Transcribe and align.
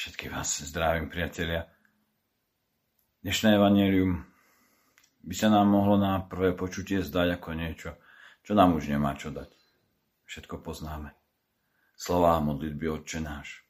Všetky 0.00 0.32
vás 0.32 0.64
zdravím, 0.64 1.12
priatelia. 1.12 1.68
Dnešné 3.20 3.60
evanelium 3.60 4.24
by 5.20 5.34
sa 5.36 5.52
nám 5.52 5.68
mohlo 5.68 6.00
na 6.00 6.24
prvé 6.24 6.56
počutie 6.56 7.04
zdať 7.04 7.36
ako 7.36 7.48
niečo, 7.52 7.90
čo 8.40 8.56
nám 8.56 8.80
už 8.80 8.88
nemá 8.88 9.12
čo 9.20 9.28
dať. 9.28 9.52
Všetko 10.24 10.64
poznáme. 10.64 11.12
Slová 12.00 12.40
modlitby 12.40 12.88
Otče 12.88 13.20
náš. 13.20 13.60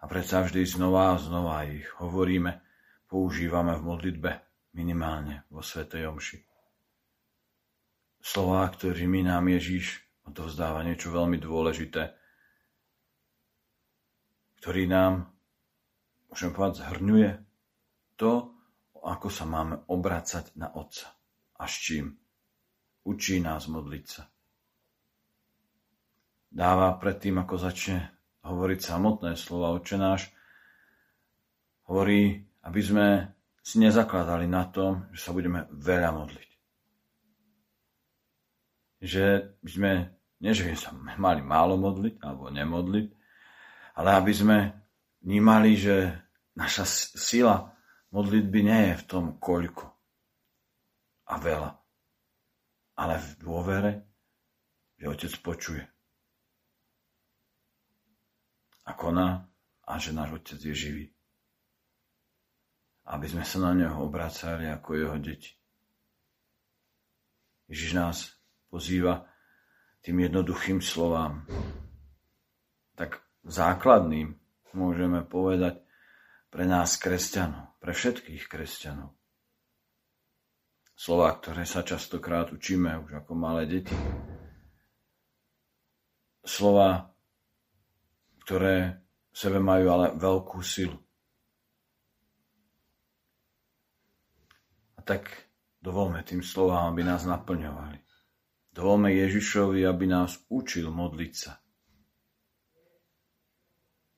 A 0.00 0.04
predsa 0.04 0.44
vždy 0.44 0.68
znova 0.68 1.16
a 1.16 1.22
znova 1.24 1.64
ich 1.64 1.88
hovoríme, 1.96 2.60
používame 3.08 3.80
v 3.80 3.88
modlitbe, 3.88 4.30
minimálne 4.76 5.48
vo 5.48 5.64
Svetej 5.64 6.12
Omši. 6.12 6.44
Slová, 8.20 8.68
ktorými 8.68 9.24
nám 9.24 9.48
Ježíš 9.48 10.04
odovzdáva 10.28 10.84
niečo 10.84 11.08
veľmi 11.08 11.40
dôležité, 11.40 12.20
ktorý 14.64 14.88
nám, 14.88 15.28
môžem 16.32 16.48
povedať, 16.56 16.88
zhrňuje 16.88 17.30
to, 18.16 18.48
ako 18.96 19.28
sa 19.28 19.44
máme 19.44 19.84
obracať 19.92 20.56
na 20.56 20.72
Otca 20.72 21.12
a 21.60 21.68
s 21.68 21.84
čím. 21.84 22.16
Učí 23.04 23.44
nás 23.44 23.68
modliť 23.68 24.04
sa. 24.08 24.24
Dáva 26.48 26.96
predtým, 26.96 27.44
ako 27.44 27.60
začne 27.60 28.08
hovoriť 28.40 28.80
samotné 28.80 29.36
slova 29.36 29.76
Oče 29.76 30.00
náš, 30.00 30.32
hovorí, 31.84 32.40
aby 32.64 32.80
sme 32.80 33.36
si 33.60 33.84
nezakladali 33.84 34.48
na 34.48 34.64
tom, 34.64 35.12
že 35.12 35.28
sa 35.28 35.36
budeme 35.36 35.68
veľa 35.76 36.08
modliť. 36.08 36.50
Že 39.04 39.24
by 39.60 39.70
sme, 39.76 39.92
nie 40.40 40.56
že 40.56 40.72
by 40.72 40.76
sa 40.80 40.96
mali 41.20 41.44
málo 41.44 41.76
modliť 41.76 42.24
alebo 42.24 42.48
nemodliť, 42.48 43.23
ale 43.94 44.10
aby 44.18 44.32
sme 44.34 44.58
vnímali, 45.22 45.78
že 45.78 46.10
naša 46.58 46.84
sila 47.14 47.74
modlitby 48.10 48.60
nie 48.62 48.80
je 48.90 48.94
v 49.00 49.04
tom 49.06 49.24
koľko 49.38 49.90
a 51.30 51.34
veľa, 51.40 51.70
ale 53.00 53.14
v 53.18 53.28
dôvere, 53.40 53.92
že 54.98 55.10
Otec 55.10 55.34
počuje 55.40 55.84
a 58.84 58.92
koná 58.92 59.48
a 59.88 59.92
že 59.96 60.12
náš 60.12 60.36
Otec 60.36 60.60
je 60.60 60.74
živý. 60.76 61.06
Aby 63.04 63.28
sme 63.28 63.44
sa 63.44 63.60
na 63.60 63.72
Neho 63.76 64.00
obracali 64.00 64.64
ako 64.68 64.96
Jeho 64.96 65.18
deti. 65.20 65.52
Ježiš 67.68 67.92
nás 67.96 68.16
pozýva 68.68 69.24
tým 70.04 70.24
jednoduchým 70.24 70.84
slovám. 70.84 71.44
Tak 72.96 73.23
základným, 73.44 74.34
môžeme 74.74 75.22
povedať, 75.22 75.80
pre 76.50 76.64
nás 76.66 76.98
kresťanov, 76.98 77.78
pre 77.78 77.94
všetkých 77.94 78.46
kresťanov. 78.46 79.14
Slova, 80.94 81.34
ktoré 81.34 81.66
sa 81.66 81.82
častokrát 81.82 82.54
učíme 82.54 82.94
už 83.02 83.18
ako 83.22 83.34
malé 83.34 83.66
deti. 83.66 83.94
Slova, 86.46 87.10
ktoré 88.46 89.02
v 89.34 89.36
sebe 89.36 89.58
majú 89.58 89.86
ale 89.90 90.06
veľkú 90.14 90.62
silu. 90.62 90.94
A 94.94 95.00
tak 95.02 95.50
dovolme 95.82 96.22
tým 96.22 96.46
slovám, 96.46 96.94
aby 96.94 97.02
nás 97.02 97.26
naplňovali. 97.26 97.98
Dovolme 98.70 99.10
Ježišovi, 99.10 99.82
aby 99.82 100.06
nás 100.06 100.38
učil 100.46 100.94
modliť 100.94 101.32
sa 101.34 101.63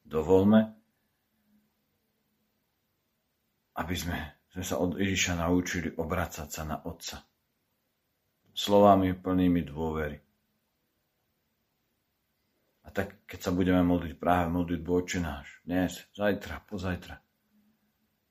dovolme, 0.07 0.73
aby 3.77 3.95
sme, 3.99 4.47
sme 4.55 4.65
sa 4.65 4.81
od 4.81 4.97
Ježiša 4.97 5.37
naučili 5.37 5.93
obracať 5.93 6.49
sa 6.49 6.63
na 6.65 6.81
Otca. 6.81 7.21
Slovami 8.57 9.13
plnými 9.13 9.63
dôvery. 9.69 10.17
A 12.87 12.89
tak, 12.95 13.27
keď 13.29 13.39
sa 13.43 13.51
budeme 13.53 13.83
modliť 13.83 14.15
práve 14.17 14.49
modlitbu 14.49 14.91
Oče 15.03 15.19
náš, 15.21 15.61
dnes, 15.67 15.93
zajtra, 16.15 16.65
pozajtra, 16.65 17.19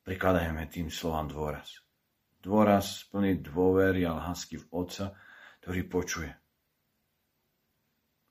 prikladajme 0.02 0.66
tým 0.66 0.88
slovám 0.90 1.30
dôraz. 1.30 1.84
Dôraz 2.40 3.06
plný 3.12 3.44
dôvery 3.44 4.08
a 4.08 4.16
lásky 4.16 4.58
v 4.58 4.66
Otca, 4.72 5.14
ktorý 5.62 5.82
počuje. 5.86 6.30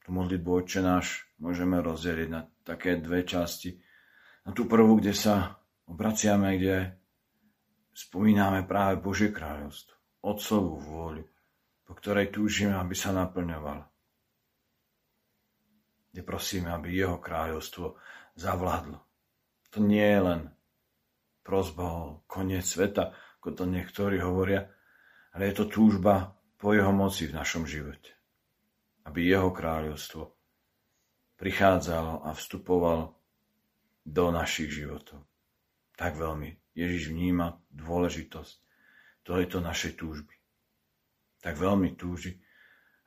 Tu 0.06 0.14
modlitbu 0.14 0.62
Oče 0.62 0.86
náš 0.86 1.26
môžeme 1.42 1.82
rozdeliť 1.82 2.30
na 2.30 2.46
také 2.62 3.02
dve 3.02 3.26
časti. 3.26 3.74
Na 4.46 4.54
tú 4.54 4.70
prvú, 4.70 5.02
kde 5.02 5.18
sa 5.18 5.58
obraciame, 5.90 6.62
kde 6.62 6.94
spomíname 7.90 8.70
práve 8.70 9.02
Božie 9.02 9.34
kráľovstvo, 9.34 9.98
Otcovú 10.22 10.78
vôľu, 10.78 11.26
po 11.90 11.98
ktorej 11.98 12.30
túžime, 12.30 12.78
aby 12.78 12.94
sa 12.94 13.18
naplňovala. 13.18 13.90
Kde 16.14 16.22
prosíme, 16.22 16.70
aby 16.70 16.94
Jeho 16.94 17.18
kráľovstvo 17.18 17.98
zavládlo. 18.38 19.02
To 19.74 19.78
nie 19.82 20.06
je 20.06 20.22
len 20.22 20.42
prozba 21.42 21.86
o 21.90 22.06
koniec 22.30 22.62
sveta, 22.62 23.10
ako 23.42 23.58
to 23.58 23.64
niektorí 23.66 24.22
hovoria, 24.22 24.70
ale 25.34 25.50
je 25.50 25.66
to 25.66 25.66
túžba 25.66 26.38
po 26.62 26.78
Jeho 26.78 26.94
moci 26.94 27.26
v 27.26 27.38
našom 27.42 27.66
živote. 27.66 28.14
Aby 29.06 29.30
Jeho 29.30 29.54
kráľovstvo 29.54 30.34
prichádzal 31.38 32.26
a 32.26 32.34
vstupoval 32.34 33.14
do 34.06 34.26
našich 34.34 34.74
životov. 34.74 35.26
Tak 35.96 36.18
veľmi 36.18 36.76
Ježiš 36.76 37.14
vníma 37.14 37.62
dôležitosť 37.72 38.54
tejto 39.26 39.58
našej 39.64 39.98
túžby. 39.98 40.36
Tak 41.42 41.58
veľmi 41.58 41.94
túži, 41.94 42.38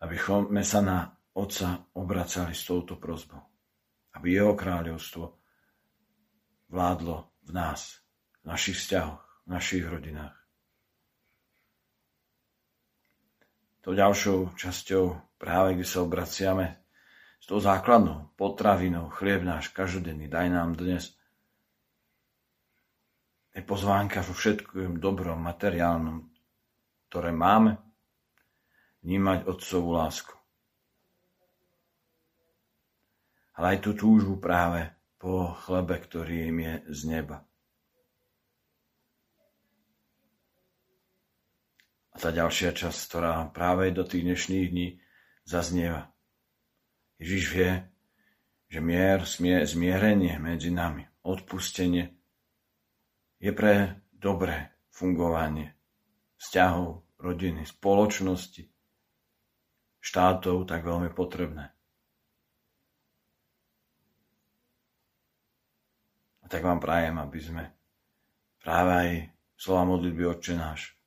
aby 0.02 0.14
sme 0.18 0.62
sa 0.62 0.80
na 0.82 0.98
Otca 1.34 1.86
obracali 1.94 2.54
s 2.54 2.66
touto 2.66 2.98
prozbou. 2.98 3.42
Aby 4.14 4.38
Jeho 4.38 4.54
kráľovstvo 4.58 5.38
vládlo 6.70 7.30
v 7.46 7.50
nás, 7.54 8.02
v 8.42 8.50
našich 8.50 8.78
vzťahoch, 8.78 9.22
v 9.46 9.48
našich 9.50 9.84
rodinách. 9.86 10.37
To 13.86 13.94
ďalšou 13.94 14.58
časťou 14.58 15.38
práve, 15.38 15.78
kde 15.78 15.86
sa 15.86 16.02
obraciame 16.02 16.82
s 17.38 17.46
tou 17.46 17.62
základnou 17.62 18.34
potravinou, 18.34 19.08
chlieb 19.14 19.46
náš 19.46 19.70
každodenný, 19.70 20.26
daj 20.26 20.50
nám 20.50 20.74
dnes. 20.74 21.14
Je 23.54 23.62
pozvánka 23.62 24.22
vo 24.22 24.34
všetkom 24.34 25.02
dobrom, 25.02 25.38
materiálnom, 25.42 26.26
ktoré 27.08 27.32
máme, 27.32 27.78
vnímať 29.02 29.48
Otcovú 29.48 29.96
lásku. 29.96 30.34
Ale 33.58 33.74
aj 33.74 33.78
tú 33.82 33.90
túžbu 33.98 34.38
práve 34.38 34.94
po 35.18 35.50
chlebe, 35.66 35.98
ktorý 35.98 36.54
im 36.54 36.58
je 36.62 36.74
z 36.94 37.00
neba. 37.10 37.47
Tá 42.18 42.34
ďalšia 42.34 42.74
časť, 42.74 42.98
ktorá 43.06 43.46
práve 43.54 43.94
do 43.94 44.02
tých 44.02 44.26
dnešných 44.26 44.66
dní 44.74 44.88
zaznieva. 45.46 46.10
Ježiš 47.22 47.44
vie, 47.54 47.70
že 48.66 48.82
mier, 48.82 49.22
zmierenie 49.64 50.36
medzi 50.42 50.74
nami, 50.74 51.06
odpustenie 51.22 52.10
je 53.38 53.54
pre 53.54 54.02
dobré 54.10 54.74
fungovanie 54.90 55.78
vzťahov, 56.42 57.06
rodiny, 57.22 57.62
spoločnosti, 57.62 58.66
štátov 60.02 60.66
tak 60.66 60.82
veľmi 60.82 61.14
potrebné. 61.14 61.70
A 66.42 66.44
tak 66.50 66.66
vám 66.66 66.82
prajem, 66.82 67.14
aby 67.18 67.38
sme 67.38 67.64
práve 68.58 68.90
aj 68.90 69.10
slova 69.54 69.86
modlitby 69.86 70.22
Otče 70.26 70.54
náš 70.58 70.97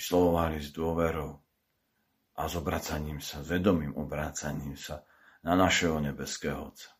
vyslovovali 0.00 0.64
s 0.64 0.72
dôverou 0.72 1.36
a 2.40 2.48
s 2.48 2.56
obracaním 2.56 3.20
sa, 3.20 3.44
vedomým 3.44 3.92
obracaním 4.00 4.72
sa 4.72 5.04
na 5.44 5.52
našeho 5.52 6.00
nebeského 6.00 6.72
Otca. 6.72 6.96